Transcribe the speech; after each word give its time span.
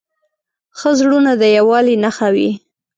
ښه 0.79 0.91
زړونه 0.99 1.31
د 1.41 1.43
یووالي 1.57 1.95
نښه 2.03 2.27
وي. 2.35 2.49